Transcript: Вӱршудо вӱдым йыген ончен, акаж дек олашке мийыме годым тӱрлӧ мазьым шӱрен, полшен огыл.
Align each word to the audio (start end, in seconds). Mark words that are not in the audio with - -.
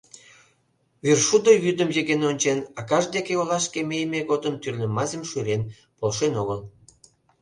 Вӱршудо 1.03 1.51
вӱдым 1.63 1.89
йыген 1.95 2.21
ончен, 2.29 2.59
акаж 2.79 3.03
дек 3.13 3.27
олашке 3.41 3.79
мийыме 3.89 4.21
годым 4.29 4.55
тӱрлӧ 4.61 4.87
мазьым 4.95 5.23
шӱрен, 5.29 5.61
полшен 5.97 6.33
огыл. 6.41 6.59